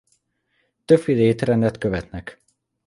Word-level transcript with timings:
Többféle 0.85 1.21
étrendet 1.21 1.77
követnek. 1.77 2.41